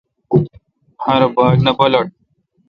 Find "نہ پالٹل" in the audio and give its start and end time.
1.65-2.05